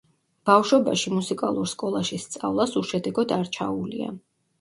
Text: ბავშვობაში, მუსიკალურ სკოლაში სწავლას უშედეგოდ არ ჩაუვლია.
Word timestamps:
ბავშვობაში, 0.49 1.11
მუსიკალურ 1.17 1.69
სკოლაში 1.71 2.19
სწავლას 2.23 2.73
უშედეგოდ 2.81 3.35
არ 3.37 3.53
ჩაუვლია. 3.59 4.09